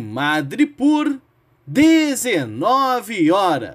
[0.00, 1.20] Madre por
[1.66, 3.74] 19 horas.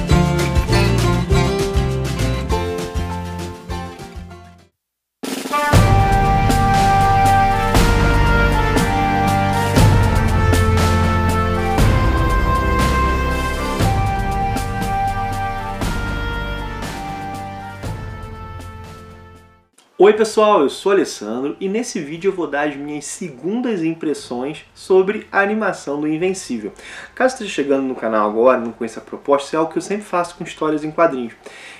[20.03, 24.65] Oi pessoal, eu sou Alessandro e nesse vídeo eu vou dar as minhas segundas impressões
[24.73, 26.73] sobre a animação do Invencível.
[27.13, 29.81] Caso esteja chegando no canal agora não conheça a proposta, isso é algo que eu
[29.83, 31.33] sempre faço com histórias em quadrinhos.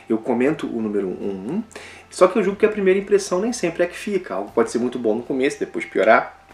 [0.08, 1.64] Eu comento o número 1,
[2.12, 4.36] só que eu julgo que a primeira impressão nem sempre é que fica.
[4.36, 6.46] Algo pode ser muito bom no começo, depois piorar.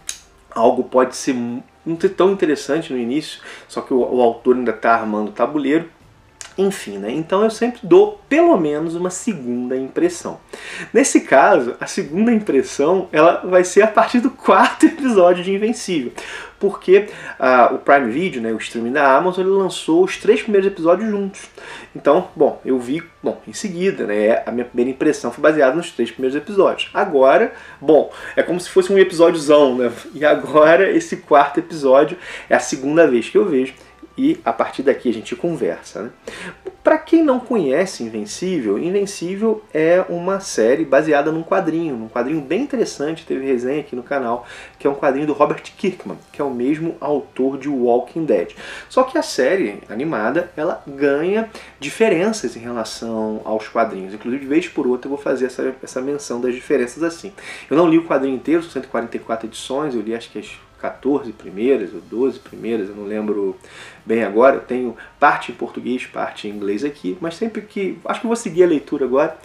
[0.49, 1.35] Algo pode ser
[1.85, 5.33] não ser tão interessante no início, só que o, o autor ainda está armando o
[5.33, 5.89] tabuleiro.
[6.57, 7.11] Enfim, né?
[7.11, 10.39] Então eu sempre dou pelo menos uma segunda impressão.
[10.91, 16.11] Nesse caso, a segunda impressão ela vai ser a partir do quarto episódio de Invencível.
[16.59, 17.07] Porque
[17.39, 21.07] uh, o Prime Video, né, o streaming da Amazon, ele lançou os três primeiros episódios
[21.07, 21.47] juntos.
[21.95, 25.91] Então, bom, eu vi, bom, em seguida, né, a minha primeira impressão foi baseada nos
[25.91, 26.89] três primeiros episódios.
[26.95, 29.91] Agora, bom, é como se fosse um episódiozão, né?
[30.15, 32.17] E agora esse quarto episódio
[32.49, 33.75] é a segunda vez que eu vejo
[34.17, 36.03] e a partir daqui a gente conversa.
[36.03, 36.09] Né?
[36.83, 42.61] Para quem não conhece Invencível, Invencível é uma série baseada num quadrinho, num quadrinho bem
[42.61, 44.45] interessante, teve resenha aqui no canal,
[44.79, 48.53] que é um quadrinho do Robert Kirkman, que é o mesmo autor de Walking Dead.
[48.89, 54.13] Só que a série animada, ela ganha diferenças em relação aos quadrinhos.
[54.13, 57.33] Inclusive, de vez por outra, eu vou fazer essa, essa menção das diferenças assim.
[57.69, 61.31] Eu não li o quadrinho inteiro, são 144 edições, eu li acho que as 14
[61.33, 63.55] primeiras ou 12 primeiras, eu não lembro
[64.05, 64.55] bem agora.
[64.55, 67.97] Eu tenho parte em português, parte em inglês aqui, mas sempre que.
[68.05, 69.37] Acho que vou seguir a leitura agora.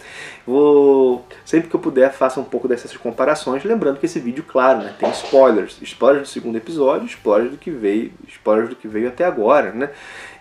[0.45, 1.25] Vou.
[1.45, 3.63] Sempre que eu puder, faça um pouco dessas comparações.
[3.63, 5.77] Lembrando que esse vídeo, claro, né, tem spoilers.
[5.81, 9.89] Spoilers do segundo episódio, spoilers do que veio, spoilers do que veio até agora, né?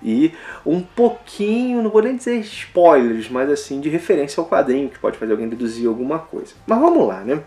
[0.04, 0.32] E
[0.66, 5.18] um pouquinho, não vou nem dizer spoilers, mas assim, de referência ao quadrinho, que pode
[5.18, 6.54] fazer alguém deduzir alguma coisa.
[6.66, 7.42] Mas vamos lá, né?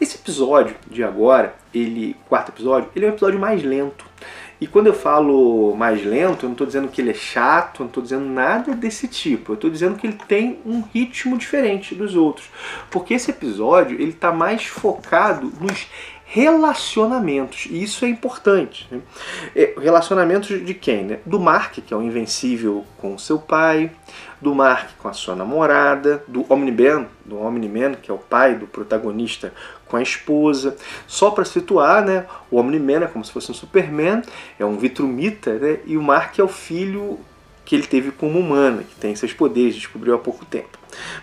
[0.00, 4.04] Esse episódio de agora, ele, quarto episódio, ele é um episódio mais lento.
[4.60, 7.86] E quando eu falo mais lento, eu não estou dizendo que ele é chato, não
[7.86, 9.52] estou dizendo nada desse tipo.
[9.52, 12.50] Eu estou dizendo que ele tem um ritmo diferente dos outros.
[12.90, 15.88] Porque esse episódio ele está mais focado nos
[16.32, 17.66] relacionamentos.
[17.68, 18.86] E isso é importante.
[18.88, 19.00] Né?
[19.54, 21.04] É, relacionamentos de quem?
[21.04, 21.18] Né?
[21.26, 23.90] Do Mark, que é o invencível com seu pai,
[24.40, 28.68] do Mark com a sua namorada, do Omni-Man, do Omni-Man, que é o pai do
[28.68, 29.52] protagonista
[29.88, 30.76] com a esposa.
[31.04, 34.22] Só para situar, né, o Omni-Man é como se fosse um Superman,
[34.56, 37.18] é um vitrumita, né, e o Mark é o filho
[37.70, 40.76] que ele teve como humana, que tem seus poderes, descobriu há pouco tempo.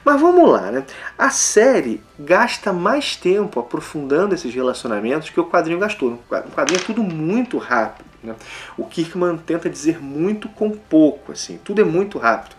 [0.06, 0.86] Mas vamos lá, né?
[1.18, 6.14] A série gasta mais tempo aprofundando esses relacionamentos que o quadrinho gastou.
[6.14, 8.06] O quadrinho é tudo muito rápido.
[8.24, 8.34] Né?
[8.78, 12.56] O Kirkman tenta dizer muito com pouco, assim, tudo é muito rápido.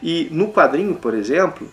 [0.00, 1.66] E no quadrinho, por exemplo,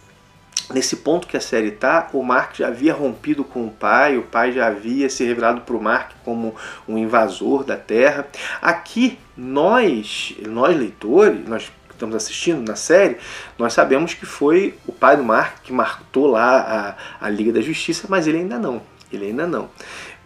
[0.74, 4.24] nesse ponto que a série está, o Mark já havia rompido com o pai, o
[4.24, 6.56] pai já havia se revelado para o Mark como
[6.88, 8.28] um invasor da Terra.
[8.62, 13.18] Aqui, nós, nós leitores, nós estamos assistindo na série,
[13.58, 17.62] nós sabemos que foi o pai do Mark que matou lá a, a Liga da
[17.62, 18.82] Justiça, mas ele ainda não.
[19.12, 19.70] Ele ainda não.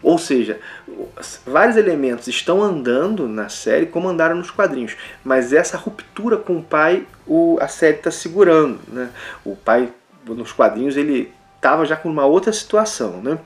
[0.04, 0.60] Ou seja,
[1.48, 6.62] vários elementos estão andando na série como andaram nos quadrinhos, mas essa ruptura com o
[6.62, 8.80] pai o, a série está segurando.
[8.90, 9.10] Né?
[9.46, 9.90] O pai,
[10.28, 13.22] nos quadrinhos, ele estava já com uma outra situação.
[13.22, 13.40] Né?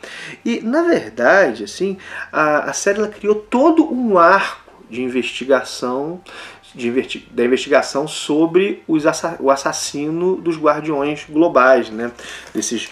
[0.44, 1.98] E, na verdade, assim,
[2.32, 6.22] a, a série ela criou todo um arco de investigação
[6.78, 9.04] de, da investigação sobre os,
[9.40, 12.12] o assassino dos Guardiões Globais, né?
[12.54, 12.90] Desses,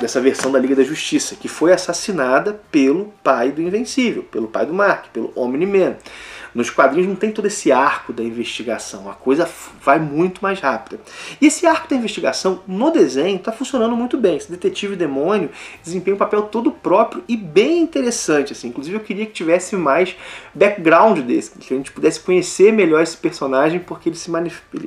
[0.00, 4.66] dessa versão da Liga da Justiça, que foi assassinada pelo pai do Invencível, pelo pai
[4.66, 5.96] do Mark, pelo Omni-Man.
[6.54, 9.48] Nos quadrinhos não tem todo esse arco da investigação, a coisa
[9.82, 11.00] vai muito mais rápida.
[11.40, 14.36] E esse arco da investigação no desenho está funcionando muito bem.
[14.36, 15.50] Esse detetive demônio
[15.82, 18.52] desempenha um papel todo próprio e bem interessante.
[18.52, 18.68] Assim.
[18.68, 20.16] Inclusive eu queria que tivesse mais
[20.54, 24.30] background desse, que a gente pudesse conhecer melhor esse personagem, porque ele se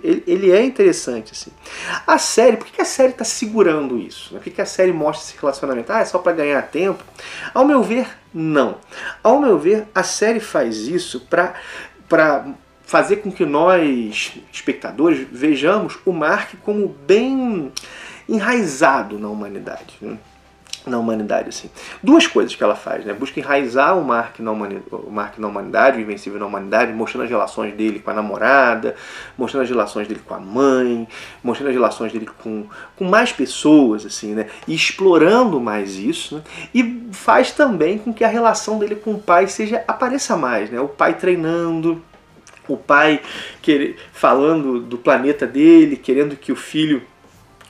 [0.04, 1.32] ele, ele é interessante.
[1.32, 1.52] Assim.
[2.06, 4.32] A série, por que a série está segurando isso?
[4.34, 5.92] Por que a série mostra esse relacionamento?
[5.92, 7.04] Ah, é só para ganhar tempo?
[7.54, 8.78] Ao meu ver, Não.
[9.24, 11.54] Ao meu ver, a série faz isso para
[12.84, 17.72] fazer com que nós, espectadores, vejamos o Mark como bem
[18.28, 19.96] enraizado na humanidade.
[20.02, 20.18] Né?
[20.86, 21.70] Na humanidade assim.
[22.02, 23.14] Duas coisas que ela faz, né?
[23.14, 27.24] Busca enraizar o Mark na humanidade, o Mark na humanidade, o invencível na humanidade, mostrando
[27.26, 28.96] as relações dele com a namorada,
[29.38, 31.08] mostrando as relações dele com a mãe,
[31.44, 34.48] mostrando as relações dele com, com mais pessoas assim, né?
[34.68, 36.42] E explorando mais isso, né?
[36.74, 40.80] E faz também com que a relação dele com o pai seja apareça mais, né?
[40.80, 42.02] O pai treinando,
[42.68, 43.22] o pai
[43.62, 47.04] querer, falando do planeta dele, querendo que o filho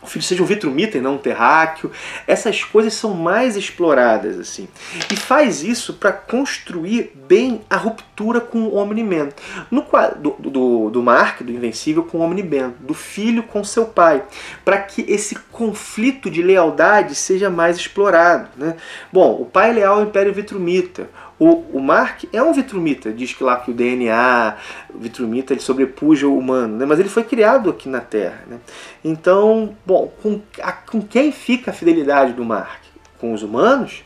[0.02, 1.92] o filho seja um vitrumita e não um terráqueo.
[2.26, 4.68] Essas coisas são mais exploradas assim.
[5.12, 9.30] E faz isso para construir bem a ruptura com o Omni-Man.
[9.70, 9.86] No
[10.18, 14.24] do, do, do Mark, do Invencível, com o Omni-Man, do filho com seu pai,
[14.66, 18.50] para que esse conflito de lealdade seja mais explorado.
[18.58, 18.76] Né?
[19.12, 21.10] Bom, o pai é leal ao Império Vitrumita.
[21.42, 24.58] O, o Mark é um vitrumita, diz que lá que o DNA,
[24.94, 26.86] o vitrumita, ele sobrepuja o humano, né?
[26.86, 28.44] mas ele foi criado aqui na Terra.
[28.46, 28.60] Né?
[29.04, 32.84] Então, bom, com, a, com quem fica a fidelidade do Mark?
[33.18, 34.04] Com os humanos?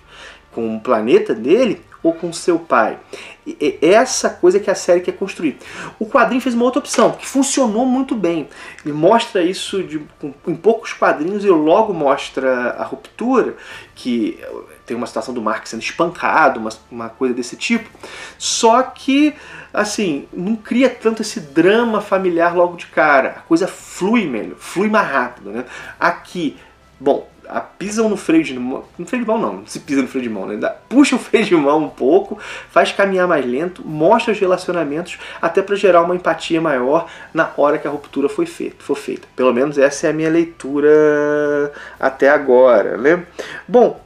[0.53, 1.81] Com o planeta dele?
[2.01, 2.97] Ou com seu pai?
[3.45, 5.57] E, e essa coisa que a série quer construir.
[5.99, 8.47] O quadrinho fez uma outra opção, que funcionou muito bem.
[8.85, 13.57] Ele mostra isso de, com, em poucos quadrinhos e logo mostra a ruptura,
[13.93, 14.39] que
[14.85, 17.89] tem uma situação do Mark sendo espancado, uma, uma coisa desse tipo.
[18.37, 19.33] Só que,
[19.73, 23.29] assim, não cria tanto esse drama familiar logo de cara.
[23.37, 25.51] A coisa flui melhor, flui mais rápido.
[25.51, 25.65] Né?
[25.99, 26.57] Aqui,
[26.99, 28.83] bom, a pisam no freio de mão.
[28.97, 30.73] No freio de mão não, não se pisa no freio de mão, né?
[30.89, 32.37] Puxa o freio de mão um pouco,
[32.69, 37.77] faz caminhar mais lento, mostra os relacionamentos até para gerar uma empatia maior na hora
[37.77, 39.27] que a ruptura foi feita, for feita.
[39.35, 43.25] Pelo menos essa é a minha leitura até agora, né?
[43.67, 44.04] Bom,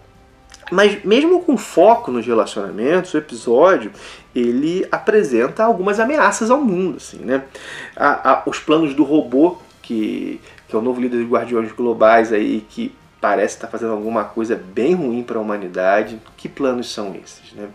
[0.71, 3.91] mas mesmo com foco nos relacionamentos, o episódio
[4.35, 7.43] ele apresenta algumas ameaças ao mundo, assim, né?
[7.95, 12.31] A, a, os planos do robô, que, que é o novo líder dos Guardiões Globais
[12.31, 16.21] aí, que parece estar fazendo alguma coisa bem ruim para a humanidade.
[16.37, 17.67] Que planos são esses, né?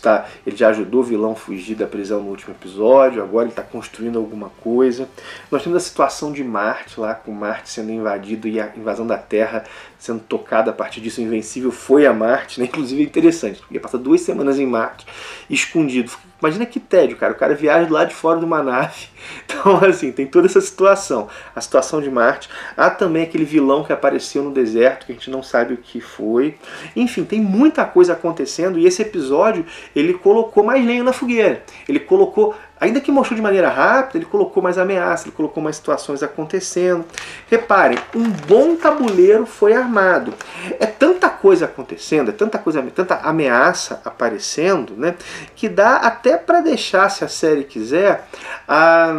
[0.00, 3.52] Tá, ele já ajudou o vilão a fugir da prisão no último episódio, agora ele
[3.52, 5.08] está construindo alguma coisa.
[5.50, 9.18] Nós temos a situação de Marte lá, com Marte sendo invadido e a invasão da
[9.18, 9.64] Terra
[9.98, 11.20] sendo tocada a partir disso.
[11.20, 12.66] O Invencível foi a Marte, né?
[12.66, 15.06] inclusive é interessante, porque passa duas semanas em Marte
[15.48, 16.12] escondido.
[16.40, 17.32] Imagina que tédio, cara.
[17.32, 19.06] O cara viaja lado de fora de uma nave.
[19.44, 21.28] Então, assim, tem toda essa situação.
[21.54, 22.48] A situação de Marte.
[22.76, 26.00] Há também aquele vilão que apareceu no deserto, que a gente não sabe o que
[26.00, 26.56] foi.
[26.94, 31.64] Enfim, tem muita coisa acontecendo e esse episódio ele colocou mais lenha na fogueira.
[31.88, 35.76] Ele colocou Ainda que mostrou de maneira rápida, ele colocou mais ameaças, ele colocou mais
[35.76, 37.06] situações acontecendo.
[37.50, 40.34] Reparem, um bom tabuleiro foi armado.
[40.78, 41.15] É tanta
[41.46, 45.14] coisa acontecendo, é tanta coisa, tanta ameaça aparecendo, né,
[45.54, 48.26] que dá até para deixar, se a série quiser,
[48.66, 49.14] a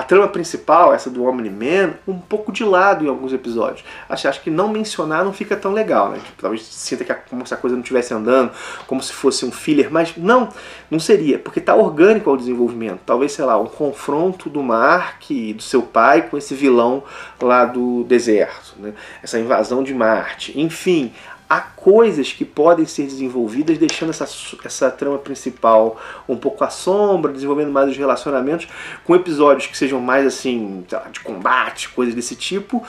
[0.00, 3.84] a trama principal, essa do Omni-Man, um pouco de lado em alguns episódios.
[4.08, 6.18] Acho, acho que não mencionar não fica tão legal, né?
[6.24, 8.50] Tipo, talvez sinta que a, como se a coisa não estivesse andando,
[8.86, 10.48] como se fosse um filler, mas não,
[10.90, 13.00] não seria, porque está orgânico ao desenvolvimento.
[13.04, 17.02] Talvez, sei lá, um confronto do Mark e do seu pai com esse vilão
[17.38, 18.94] lá do deserto, né?
[19.22, 20.58] Essa invasão de Marte.
[20.58, 21.12] Enfim,
[21.50, 24.24] há coisas que podem ser desenvolvidas deixando essa,
[24.64, 28.68] essa trama principal um pouco à sombra, desenvolvendo mais os relacionamentos,
[29.04, 32.86] com episódios que sejam mais assim, de combate, coisas desse tipo,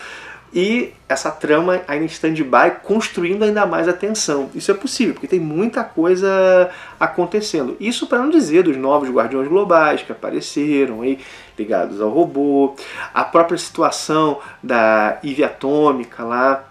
[0.54, 4.52] e essa trama ainda em stand-by, construindo ainda mais a tensão.
[4.54, 6.70] Isso é possível, porque tem muita coisa
[7.00, 7.76] acontecendo.
[7.80, 11.20] Isso para não dizer dos novos Guardiões Globais que apareceram aí,
[11.58, 12.76] ligados ao robô,
[13.14, 16.71] a própria situação da Eve Atômica lá,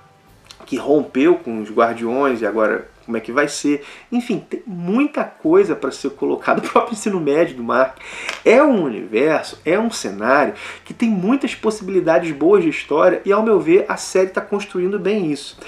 [0.67, 3.83] que rompeu com os Guardiões e agora como é que vai ser.
[4.13, 6.61] Enfim, tem muita coisa para ser colocado.
[6.71, 7.97] O próprio ensino médio do Mark
[8.45, 13.43] é um universo, é um cenário que tem muitas possibilidades boas de história e, ao
[13.43, 15.59] meu ver, a série está construindo bem isso.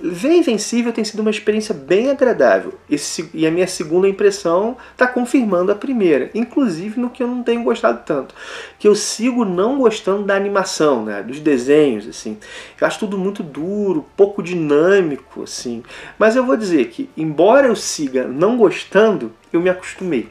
[0.00, 5.06] Ver Invencível tem sido uma experiência bem agradável Esse, e a minha segunda impressão está
[5.06, 8.34] confirmando a primeira, inclusive no que eu não tenho gostado tanto,
[8.78, 12.38] que eu sigo não gostando da animação, né, dos desenhos, assim.
[12.80, 15.82] Eu acho tudo muito duro, pouco dinâmico, assim.
[16.18, 20.28] Mas eu vou dizer que, embora eu siga não gostando, eu me acostumei.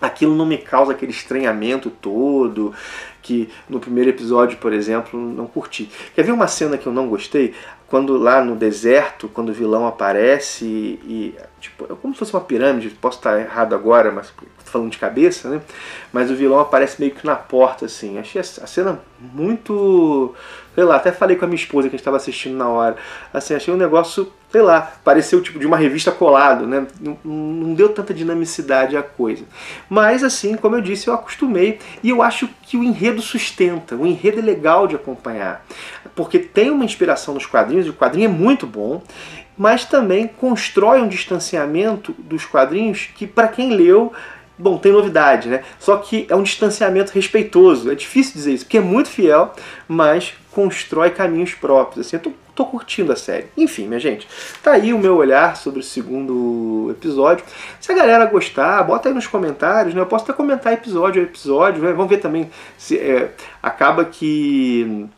[0.00, 2.74] Aquilo não me causa aquele estranhamento todo,
[3.22, 5.88] que no primeiro episódio, por exemplo, não curti.
[6.14, 7.54] Quer ver uma cena que eu não gostei?
[7.86, 12.34] Quando lá no deserto, quando o vilão aparece e, e tipo, é como se fosse
[12.34, 14.32] uma pirâmide, posso estar errado agora, mas
[14.68, 15.60] falando de cabeça, né?
[16.12, 18.18] Mas o vilão aparece meio que na porta, assim.
[18.18, 20.34] Achei a cena muito.
[20.74, 22.96] Sei lá, até falei com a minha esposa que a gente estava assistindo na hora.
[23.34, 26.86] Assim, achei um negócio, sei lá, pareceu tipo de uma revista colado, né?
[27.00, 29.44] Não, não deu tanta dinamicidade à coisa.
[29.88, 33.96] Mas, assim, como eu disse, eu acostumei e eu acho que o enredo sustenta.
[33.96, 35.64] O enredo é legal de acompanhar.
[36.14, 39.02] Porque tem uma inspiração nos quadrinhos, o quadrinho é muito bom
[39.58, 44.12] mas também constrói um distanciamento dos quadrinhos que, para quem leu,
[44.58, 45.62] bom, tem novidade, né?
[45.78, 47.90] Só que é um distanciamento respeitoso.
[47.90, 49.52] É difícil dizer isso, porque é muito fiel,
[49.86, 52.06] mas constrói caminhos próprios.
[52.06, 53.46] Assim, eu tô, tô curtindo a série.
[53.56, 54.26] Enfim, minha gente,
[54.62, 57.44] tá aí o meu olhar sobre o segundo episódio.
[57.80, 60.00] Se a galera gostar, bota aí nos comentários, né?
[60.00, 61.92] Eu posso até comentar episódio a episódio, né?
[61.92, 65.08] Vamos ver também se é, acaba que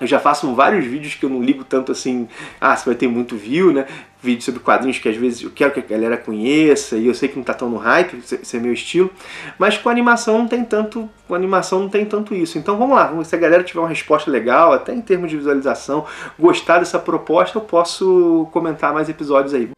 [0.00, 2.28] eu já faço vários vídeos que eu não ligo tanto assim,
[2.60, 3.86] ah, se vai ter muito view, né?
[4.20, 7.28] Vídeos sobre quadrinhos que às vezes eu quero que a galera conheça e eu sei
[7.28, 9.10] que não tá tão no hype, esse é meu estilo,
[9.58, 12.58] mas com animação não tem tanto, com animação não tem tanto isso.
[12.58, 16.04] Então vamos lá, se a galera tiver uma resposta legal, até em termos de visualização,
[16.38, 19.77] gostar dessa proposta, eu posso comentar mais episódios aí.